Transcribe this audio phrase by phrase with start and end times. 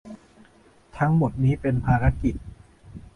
[0.97, 2.35] ทั้งหมดนี้เป็นภารกิจ